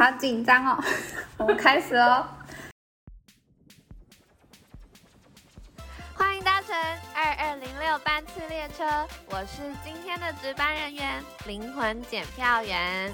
[0.00, 0.84] 好紧张哦！
[1.38, 2.26] 我们开始哦。
[6.14, 6.76] 欢迎搭乘
[7.14, 8.84] 二二零六班次列车，
[9.26, 13.12] 我是今天的值班人员灵魂检票员。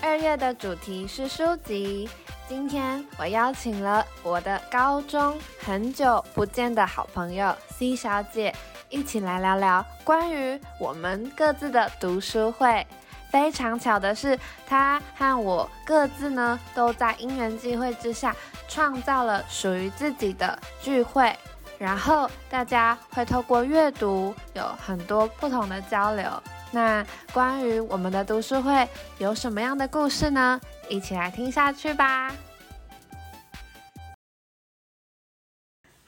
[0.00, 2.08] 二月的主题是书籍，
[2.48, 8.54] 今天我邀请了我的高中很久不见的好朋友 C 小姐，
[8.88, 12.86] 一起来聊聊关于我们各自的读书会。
[13.34, 18.32] 非常巧的是，他和我各自呢，都在因缘际会之下，
[18.68, 21.36] 创造了属于自己的聚会。
[21.76, 26.24] 然后大家会透过阅读，有很多不同的交流。
[26.70, 30.60] 那关于我们的读书会有什么样的故事呢？
[30.88, 32.32] 一起来听下去吧。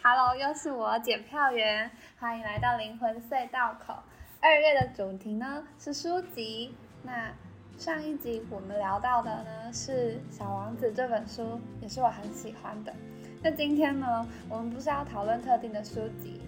[0.01, 1.91] Hello，又是我检票员，
[2.21, 3.97] 欢迎来到灵魂隧道口。
[4.41, 6.73] 二月的主题呢是书籍。
[7.07, 7.33] 那
[7.79, 12.93] 上一集我们聊到的呢是《小王子》这本书，也是我很喜欢的。
[13.41, 16.41] 那今天呢，我们不是要讨论特定的书籍，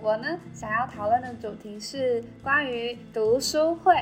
[0.00, 3.94] 我呢想要讨论的主题是关于读书会，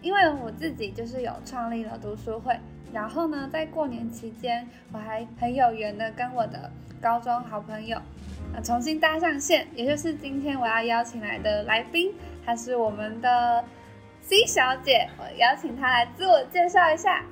[0.00, 2.58] 因为我自己就是有创立了读书会，
[2.90, 7.98] 然后呢，在过年期间，我还很有缘的跟我的高中好朋友
[8.54, 13.62] 啊重新搭上线，也就是今天我要邀请来的来宾，他是我们的。
[14.22, 17.24] C 小姐，我邀请她来自我介绍一下。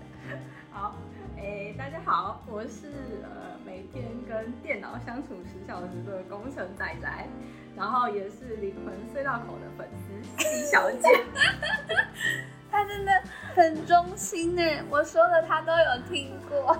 [0.70, 0.94] 好，
[1.38, 7.26] 哎，大家好，我是呃每天跟电脑相处十小时的工程仔仔，
[7.74, 11.08] 然后也是灵魂隧道口的粉丝 C 小姐。
[12.70, 13.12] 她真的
[13.54, 16.76] 很忠心呢，我说的她都有听过。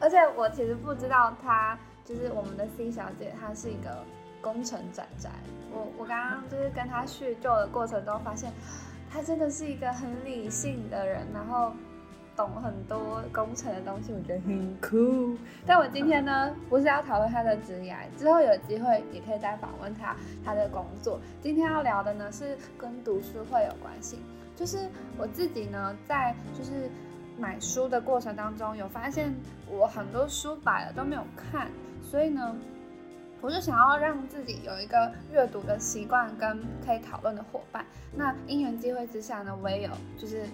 [0.00, 4.04] 而且我其实不知道她就是我们的 C 小姐，她是一个。
[4.40, 5.32] 工程展展，
[5.72, 8.52] 我我刚刚就是跟他叙旧的过程中，发现
[9.10, 11.72] 他真的是一个很理性的人，然后
[12.36, 15.36] 懂很多工程的东西，我觉得很酷。
[15.66, 21.20] 但我今天呢，不是要讨论他的职业，之后有机会也可以再访问他他的工作。
[21.42, 24.18] 今天要聊的呢，是跟读书会有关系，
[24.54, 26.88] 就是我自己呢，在就是
[27.36, 29.34] 买书的过程当中，有发现
[29.68, 31.68] 我很多书摆了都没有看，
[32.02, 32.56] 所以呢。
[33.40, 37.84] 我就想要让自己有一个阅读的习惯跟可以讨论的伙伴。
[38.14, 40.44] 那因缘机会之下呢，我也有就是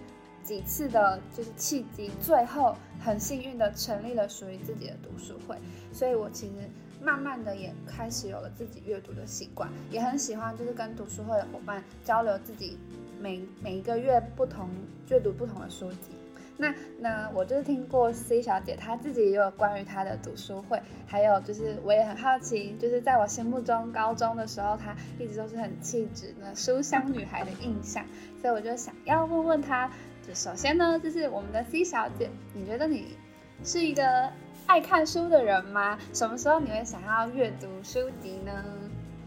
[0.43, 5.56] 几次的，就是契机，最后很幸运的成立了属于自己的读书会。
[5.93, 6.55] 所以我其实
[7.03, 12.78] 慢慢的也开始有了自己阅读的习惯，也很喜欢就是跟读书会的伙伴交流自己
[13.19, 14.69] 每每一个月不同
[15.09, 16.11] 阅读不同的书籍。
[16.57, 28.05] 那那我就是听过 C 小姐她自己也有关于她的读书会，还有就是我也很好奇，就是在我心目中高中的时候，她一直都是很气质的书香女孩的印象，
[28.41, 29.91] 所以我就想要问问她，
[30.27, 33.17] 就首先呢，就是我们的 C 小姐，你觉得你
[33.65, 34.31] 是一个
[34.67, 35.99] 爱看书的人吗？
[36.13, 38.65] 什么时候你会想要阅读书籍呢？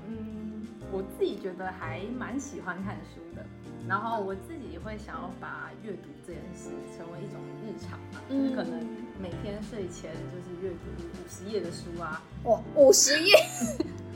[0.07, 3.45] 嗯，我自己觉得还蛮喜欢看书的。
[3.87, 8.85] 然后我自己会想要把阅读这件事成为一种日常嘛，就是可能
[9.19, 13.33] 每天睡前就是阅读五十页的书啊，哇，五十页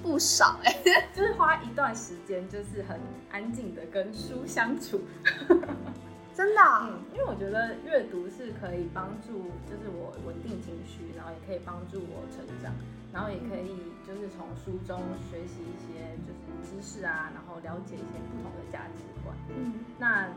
[0.03, 0.75] 不少哎，
[1.15, 2.99] 就是花一段时间，就是很
[3.31, 5.01] 安静的跟书相处。
[6.35, 12.73] 真的，嗯，因为我觉得阅读是可以帮助，就是我稳定情绪，然后也可以帮助我成长，
[13.13, 13.75] 然后也可以
[14.07, 14.99] 就是从书中
[15.29, 19.35] 学习一些就是知识啊，然后了解一些不同的价值观。
[19.49, 20.27] 嗯，那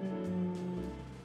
[0.00, 0.52] 嗯，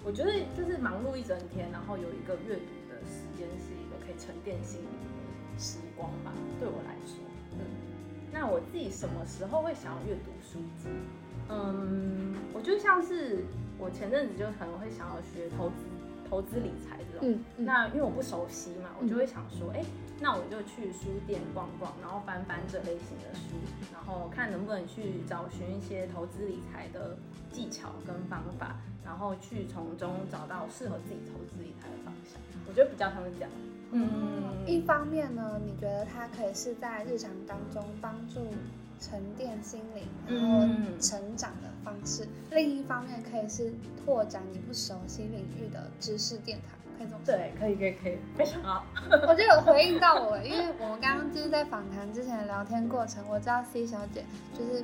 [0.03, 6.31] 我觉得就是忙碌一整天，然后有一个阅读的时间，是一个可以沉淀心灵的时光吧。
[6.59, 7.17] 对我来说，
[7.53, 7.59] 嗯，
[8.31, 10.89] 那我自己什么时候会想要阅读书籍？
[11.49, 13.45] 嗯，我就像是。
[13.79, 15.85] 我前阵子就可能会想要学投资、
[16.29, 19.83] 投资理财这种，那因为我不熟悉嘛，我就会想说，哎，
[20.19, 23.55] 那我就去书店逛逛，然后翻翻这类型的书，
[23.93, 27.17] 然后看能不能去找寻一些投资理财的
[27.51, 32.39] 技巧跟方法，然后去从中找到适合自己投资理财的方向。
[32.67, 33.49] 我觉得比较像是这样。
[33.91, 34.03] 嗯，
[34.65, 38.41] 一方面呢，你觉得它可以是在日常当中帮助。
[38.99, 40.67] 沉淀心灵，然后
[40.99, 42.27] 成长的方式。
[42.51, 43.73] 另一方面，可以是
[44.03, 47.35] 拓展你不熟悉领域的知识殿堂，可以这么说。
[47.35, 48.85] 对，可以，可以，可以，非常好。
[49.27, 54.25] 我就有回应到我，因为我们刚刚就是在访谈之前的聊天过程，我知道 C 小姐
[54.57, 54.83] 就是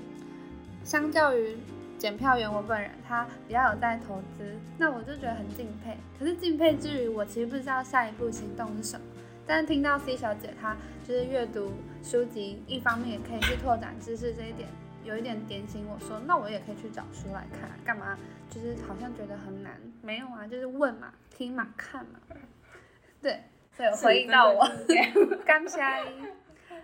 [0.84, 1.58] 相较于
[1.98, 5.98] 检票员我本人，她比较有在投资，那我就觉得很敬佩。
[6.20, 9.06] 可是敬佩之余，我其实不知道下一步行动是什么。
[9.46, 11.72] 但是听到 C 小姐她就是阅读
[12.04, 14.68] 书籍，一方面也可以去拓展知识这一点，
[15.04, 18.18] 有一点点醒我说，那我也可以去找书来看，干嘛？
[18.50, 22.20] 就是好像觉得很难，没有啊，就是问嘛，听嘛，看嘛，
[23.22, 24.70] 对，所以有回应到我，
[25.46, 26.06] 刚下一。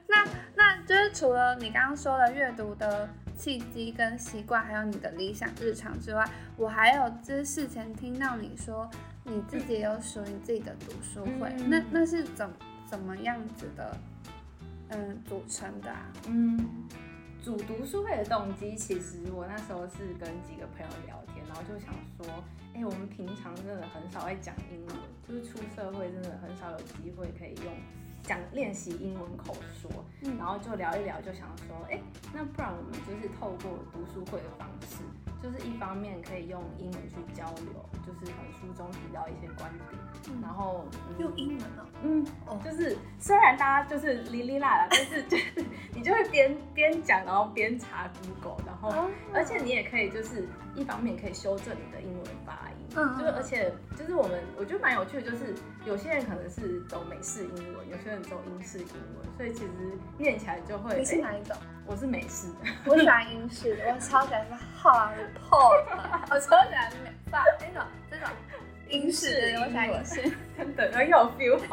[0.08, 0.26] 那
[0.56, 6.28] 那就是除了你刚刚说的阅读的契机跟习惯，还有你的理想日常之外，
[6.58, 8.90] 我还有就是事前听到你说
[9.26, 12.50] 你自己有属于自己的读书会，那那是怎
[12.88, 13.96] 怎么样子的？
[14.90, 15.92] 嗯，组成的。
[16.28, 16.60] 嗯，
[17.42, 22.44] 组读书会的动机，其实我那时候是跟几个朋友聊天，然后就想说，
[22.74, 24.96] 哎，我们平常真的很少爱讲英文，
[25.28, 27.74] 就是出社会真的很少有机会可以用。
[28.24, 29.90] 讲练习英文口说，
[30.38, 32.00] 然后就聊一聊，就想说，哎，
[32.34, 34.98] 那不然我们就是透过读书会的方式，
[35.42, 40.86] 就是一方面可以用英文去交流，就是可能书中提到一些观点，然后
[41.18, 42.26] 用英文哦，嗯，
[42.64, 45.24] 就是虽然大家就是哩哩啦啦，但是
[46.40, 52.88] 边边讲，然后边查 Google，然后而且你也可以就是一方面可以修正你的英文发音。
[52.96, 55.54] 嗯，就是而且就是我们我觉得蛮有趣的，就是
[55.86, 58.86] 有些人可能是走美式英文，有些人走英式英
[59.18, 59.72] 文，所以其实
[60.18, 60.98] 念起来就会。
[60.98, 61.56] 你是哪一种？
[61.86, 64.46] 我是美式的，我喜欢英式的，我超喜欢
[64.82, 65.14] hard，
[66.30, 68.30] 我超喜欢美发那种这种
[68.88, 71.60] 英式的，我喜欢英式，真的很有 feel。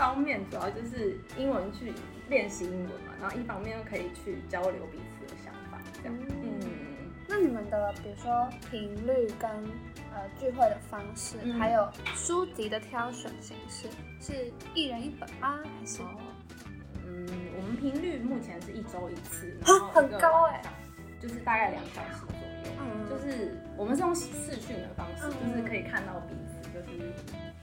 [0.00, 1.92] 方面主要就是英文去
[2.30, 6.18] 练习英文嘛，然后一方面又可以去交流彼此的想法，这样。
[6.42, 6.58] 嗯。
[7.28, 9.48] 那你们的比如说频率跟
[10.14, 13.88] 呃聚会的方式，还有书籍的挑选形式，
[14.20, 15.60] 是一人一本吗？
[15.62, 16.02] 还是？
[17.06, 19.54] 嗯，我们频率目前是一周一次，
[19.92, 20.62] 很高哎，
[21.20, 22.72] 就是大概两小时左右。
[22.80, 27.12] 嗯，就是我们是用视讯的方式，就是可以看到彼此，就是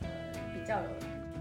[0.01, 0.07] 呃
[0.53, 0.89] 比较有，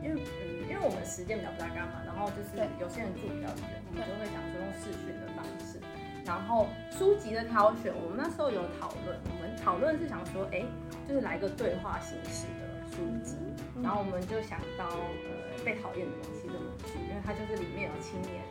[0.03, 5.79] 因为嗯因为我们时间比较不大干嘛，然后就是有些人住比较远，我们就会想说用视讯的方式。
[6.27, 10.67] 然后书籍的挑选，我们那时候有讨论，我们讨论是想说，哎，
[11.07, 13.39] 就是来个对话形式的书籍。
[13.81, 18.43] 然后我们就想到，呃，被讨厌的勇气这本书，因为它就是里面有青年，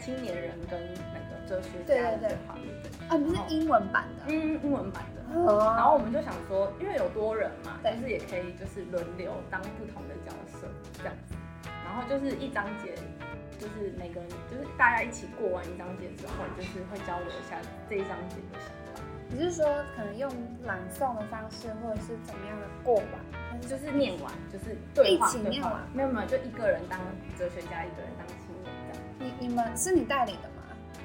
[0.00, 0.74] 青年人跟
[1.14, 2.54] 那个哲学家的对话。
[3.08, 4.24] 啊，你是英文版的？
[4.26, 5.22] 嗯，英文版的。
[5.74, 10.68] 然后我们就想说，因为有多人嘛，但是也可以就是轮流当不同的角色
[10.98, 11.34] 这样子。
[11.84, 12.94] 然后就是一章节。
[13.58, 17.58] 就是每个人，就是大家一起过完一章节之后，就是会交流一下
[17.90, 19.02] 这一章节的想法。
[19.28, 19.66] 你是说
[19.96, 20.30] 可能用
[20.64, 23.60] 朗诵的方式，或者是怎么样的过完？
[23.62, 25.28] 就是念完，就是对话？
[25.50, 25.82] 念完？
[25.92, 27.00] 没有没有，就一个人当
[27.36, 29.02] 哲学家，一个人当青年这样。
[29.18, 30.57] 你你们是你带领的吗？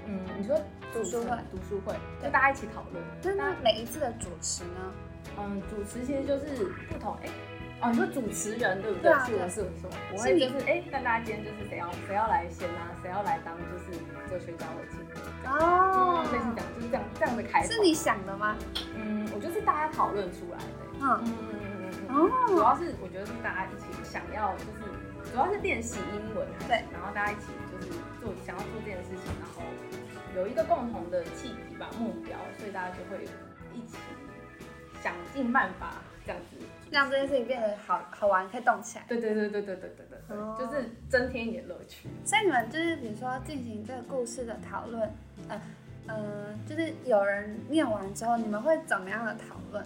[0.06, 0.60] 嗯，你说
[0.94, 3.38] 读书会，读书会，就大家一起讨论。
[3.38, 4.94] 那每一次的主持呢？
[5.40, 7.30] 嗯，主持其实就是不同哎。
[7.82, 9.12] 哦，你说主持人对不对？
[9.26, 12.88] 是我是我说，我会就是哎，那大家今天就是谁要谁要来先啊？
[13.02, 15.12] 谁要来当就是做学家或经理？
[15.46, 18.56] 哦，类似讲就是这样这样的开是你想的吗？
[18.96, 20.64] 嗯，我就是大家讨论出来的。
[21.02, 22.16] 嗯嗯嗯嗯嗯。
[22.16, 24.88] 哦，主要是我觉得是大家一起想要就是
[25.34, 27.92] 主要是练习英文，对，然后大家一起就是
[28.22, 29.64] 做想要做这件事情，然后
[30.36, 33.24] 有一个共同的契机吧目标，所以大家就会
[33.74, 33.98] 一起
[35.02, 36.58] 想尽办法这样子。
[36.92, 39.06] 让这件事情变得好好玩，可以动起来。
[39.08, 42.08] 对对对对对对对对对，就是增添一点乐趣。
[42.24, 45.10] 所以你们就是比如说进行这个故事的讨论，
[45.48, 45.60] 呃
[46.10, 49.84] 嗯，就是有人念完之后，你们会怎么样的讨论？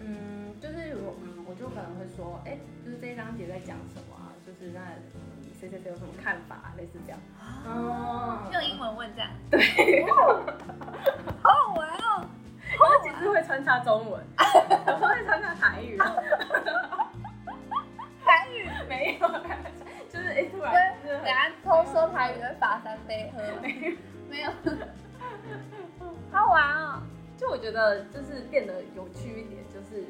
[0.00, 4.11] 嗯，就是我嗯，我就可能会说，哎，就是这一章节在讲什么啊？
[4.60, 4.80] 就是那
[5.58, 7.18] 谁谁谁有什么看法，类似这样。
[7.66, 9.30] 哦，用英文问这样。
[9.50, 10.04] 对。
[11.42, 12.24] 好好玩哦。
[12.78, 15.96] 我其实会穿插中文， 我会穿插台语。
[18.24, 19.28] 台语 没有，
[20.08, 20.72] 就是哎突然，
[21.04, 23.42] 等下偷说台语会罚三杯喝。
[24.28, 24.50] 没有，
[26.30, 27.02] 好玩哦！
[27.36, 30.04] 就我觉得，就是变得有趣一点，就是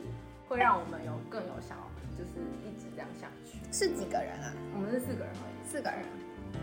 [0.53, 1.79] 会让我们有更有想，
[2.17, 2.31] 就是
[2.63, 3.59] 一直这样下去。
[3.73, 4.53] 是几个人啊？
[4.75, 6.01] 我们是四个人而已，四个人。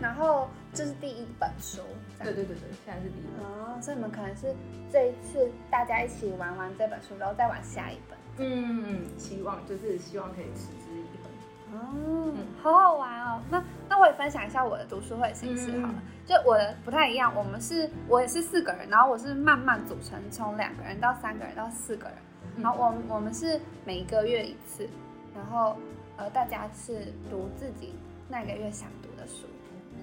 [0.00, 1.82] 然后这是第一本书，
[2.22, 4.54] 对对对对，现在是第一本哦，所以你们可能是
[4.88, 8.16] 这一次大家一起玩完这本书，然后再玩下一本。
[8.38, 11.80] 嗯，希望就是希望可以持之以恒。
[11.80, 12.32] 哦，
[12.62, 13.42] 好好玩哦。
[13.50, 15.94] 那那我也分享一下我的读书会形式好了，
[16.24, 22.16] 就我的不太一样，我们是我也是四个人，然后我是慢慢组成，从两个人到三个人到四个人，
[22.58, 24.88] 然后我我们是每一个月一次，
[25.34, 25.76] 然后
[26.16, 27.94] 呃大家是读自己
[28.28, 29.46] 那个月想读的书。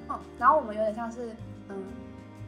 [0.09, 1.35] 嗯，然后我们有点像是，
[1.69, 1.83] 嗯，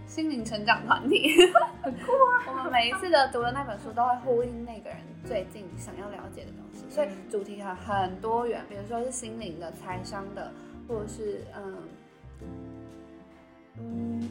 [0.08, 1.30] 心灵成长团体，
[1.84, 2.46] 很酷啊。
[2.48, 10.52] 我们每一次的读的那本书都会呼应那个人最近想要了解的东西，所以主题很很多元，比如说是心灵的、财商的，
[10.88, 11.78] 或者是嗯
[13.78, 14.30] 嗯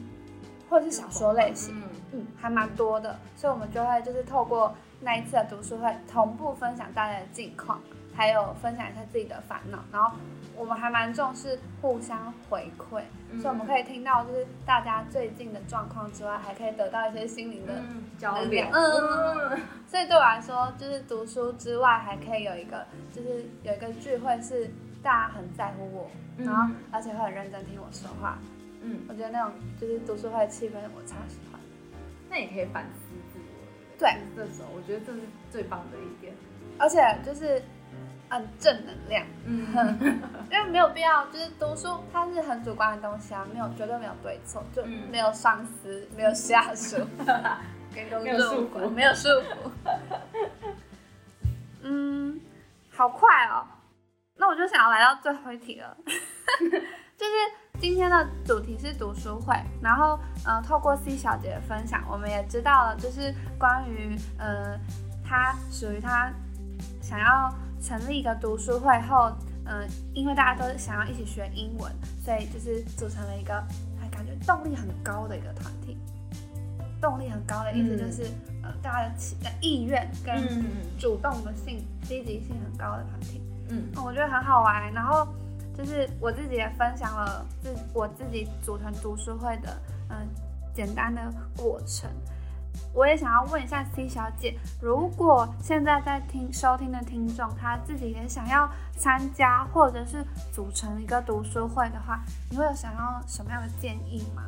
[0.69, 7.79] 或者是小说类型，嗯嗯，还蛮多的，所以我们就会就是透过那一次的读书会，同步分享大家的近况，
[8.15, 10.17] 还有分享一下自己的烦恼，然后
[10.55, 13.01] 我们还蛮重视互相回馈，
[13.31, 18.65] 嗯所以我们可以听到就是大家最近的状况之外，还可以得到一些心灵的嗯交流。
[18.73, 24.69] 嗯，所以对我来说，就是读书之外，还可以有一个，就是有一个聚会是
[25.01, 28.37] 大家很在乎我，嗯然后而且会很认真听我说话，
[28.81, 31.59] 嗯，我觉得那种就是读书会的气氛我超喜欢。
[32.29, 34.09] 那也可以反思自我，对。
[34.35, 35.19] 这时候我觉得这是
[35.51, 36.33] 最棒的一点。
[36.77, 37.61] 而且就是
[38.29, 39.67] 很正能量，嗯，
[40.51, 45.09] 因为没有必要，就是读书它是很主观的东西啊，没有绝对没有对错，就嗯。
[45.11, 46.95] 没有上司，没有下属，
[47.93, 49.71] 跟工没有束作无关缚没有束缚。
[51.81, 52.39] 嗯，
[52.91, 53.65] 好快哦，
[54.37, 55.97] 那我就想要来到最后一题了，
[57.17, 57.33] 就是
[57.79, 64.77] 今天的主题是读书会，然后呃，透过 C 小姐的分享，我们也知道了，就是关于呃，
[65.23, 66.29] 她属于她
[67.01, 69.31] 想要成立一个读书会后，
[69.65, 71.89] 嗯、因为大家都想要一起学英文，
[72.21, 73.53] 所以就是组成了一个
[73.97, 75.97] 还感觉动力很高的一个团体。
[76.99, 78.23] 动力很高的意思就是，
[78.61, 80.65] 呃，大家的起的意愿跟嗯
[80.99, 83.41] 主动的性、积极性很高的团体。
[83.69, 84.91] 嗯嗯我觉得很好玩。
[84.91, 85.25] 然后
[85.79, 90.27] 就是我自己也分享了自我自己组成读书会的嗯、
[90.73, 91.21] 简单的
[91.55, 92.09] 过程。
[92.93, 100.21] 我也想要问一下 C 小姐，如果现在在听收听的听众，他自己也想要参加或者是
[100.51, 102.21] 组成一个读书会的话，
[102.51, 104.43] 你会有想要什么样的建议吗？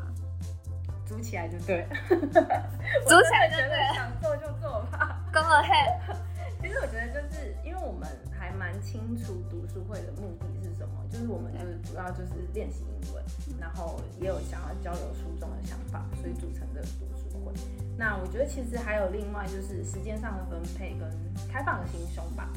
[1.05, 5.17] 组起来就对了， 组起来就对想做就做吧。
[5.31, 6.13] Go ahead。
[6.81, 13.23] 我觉得就是因为我们还蛮清楚读书会的目的是什么，就是我们就是主要就是练习英文，
[13.59, 17.53] 然后也有想要交流书中的想法，所以组成的读书会。
[17.95, 21.07] 那我觉得其实还有另外就是时间上的分配跟
[21.53, 22.49] 开放的心胸吧，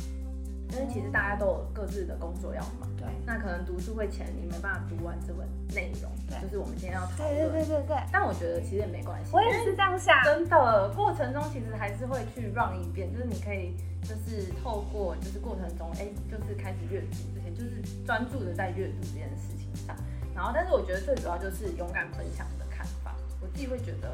[0.71, 2.88] 因为其实大家都有各自的工作要忙。
[2.97, 7.52] 对那可能读书会前你没办法读完这本内容，对就是我们今天要讨对对论。
[7.52, 10.23] 对对对，但我觉得其实也没关系，我也是这样想。
[10.25, 19.94] 真的过程中其实还是会去 run 一遍，就是你可以就是透过就是过程中，哎、就是开始阅读这些，就是专注的在阅读这件事情上。
[20.35, 23.14] 然后，但是我觉得最主要就是勇敢分享你的看法。
[23.40, 24.09] 我自己会觉得，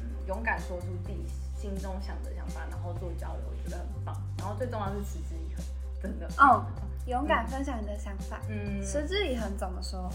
[0.00, 4.16] 嗯，勇敢说出自己心中想的想法，然后做交流，我觉得很棒。
[4.38, 5.45] 然后最重要是持之以恒，
[6.06, 6.28] 真的。
[6.40, 6.64] 嗯，
[7.06, 10.08] 勇敢分享你的想法，嗯，持之以恒怎么说？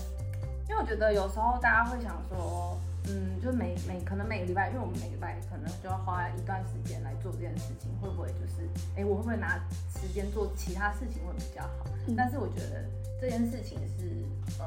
[0.69, 2.79] 因为我觉得有时候大家会想说，
[3.10, 8.63] 嗯，就每每可能每个礼拜，因为我们每个礼拜可能就要花一段时间来做这件事情，会不会就是，
[8.95, 9.60] 哎，我会不会拿
[10.00, 11.86] 时间做其他事情会比较好？
[12.07, 12.86] 嗯但是我觉得
[13.19, 14.24] 这件事情是，
[14.60, 14.65] 呃，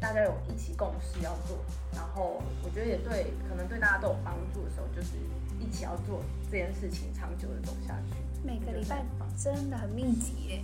[0.00, 1.56] 大家有一起共识要做，
[1.94, 5.16] 然后我觉得也对，可能对大家都有帮助的时候，就是
[5.60, 8.23] 一起要做这件事情，长久的走下去。
[8.44, 9.02] 每个礼拜
[9.36, 10.60] 真的很密集耶。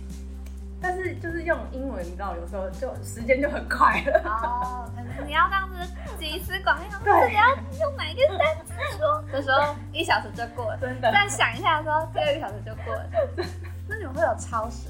[0.83, 4.21] 但是就是用英文，你知道，有时候就时间就很快了。
[4.25, 5.75] 哦，可能你要这样子
[6.17, 7.47] 集思广益， 对自己要
[7.79, 10.77] 用哪一个单词说的时候，一小时就过了。
[10.81, 13.09] 真的再想一下的时候，第二个小时就过了。
[13.87, 14.87] 那你们会有超时？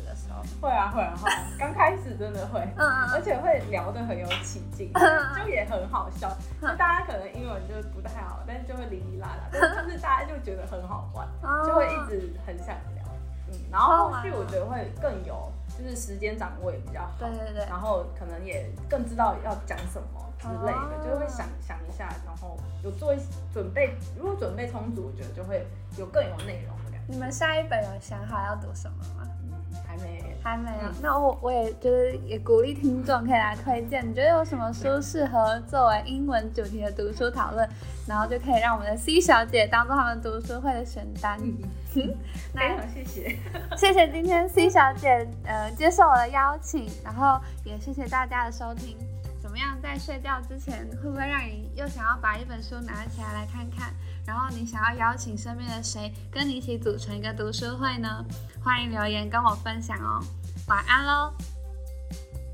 [0.61, 2.61] 会啊会啊会啊，刚开始真的会。
[2.77, 5.01] 嗯嗯而且会聊得很有起劲，嗯
[5.35, 6.29] 就也很好笑。
[6.61, 13.03] 就大家可能英文就是不太好，但是就会哩哩啦啦，但是就是大家就觉得很好玩，嗯，就会一直很想聊。
[13.49, 20.07] 嗯，然后后续我觉得会更有，就是时间掌握也比较好对，对对，然后可能也更知道要讲什么
[20.39, 23.19] 之类的，哦就会想想一下，然后有做一
[23.53, 23.95] 准备。
[24.17, 25.65] 如果准备充足，我觉得就会
[25.97, 26.99] 有更有内容的感觉。
[27.07, 29.27] 你们下一本有想好要读什么吗？
[29.43, 30.30] 嗯，还没。
[30.43, 37.67] 还没有嗯，那我我也就是也鼓励听众可以来推荐，你觉得有什么书适合作为英文主题的读书讨论，
[38.07, 41.39] 然后就可以让我们的 C 小姐当做他们读书会的选单。
[41.93, 42.15] 非
[42.53, 43.37] 那常谢谢。
[43.75, 48.97] 谢谢今天 C 小姐呃接受我的邀请，然后也谢谢大家的收听。
[49.41, 53.93] 怎么样，在睡觉之前会不会让你又想要把一本书拿起来来看看？
[54.25, 58.25] 然后你想要邀请身边的谁跟你一起组成一个读书会呢？
[58.63, 60.23] 欢迎留言跟我分享哦。
[60.67, 61.33] 晚安喽。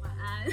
[0.02, 0.48] 晚安。